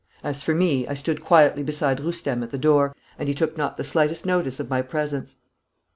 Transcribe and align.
As 0.23 0.41
for 0.41 0.55
me, 0.55 0.87
I 0.87 0.95
stood 0.95 1.21
quietly 1.23 1.61
beside 1.61 1.99
Roustem 1.99 2.41
at 2.41 2.49
the 2.49 2.57
door, 2.57 2.95
and 3.19 3.27
he 3.29 3.35
took 3.35 3.55
not 3.55 3.77
the 3.77 3.83
slightest 3.83 4.25
notice 4.25 4.59
of 4.59 4.67
my 4.67 4.81
presence. 4.81 5.35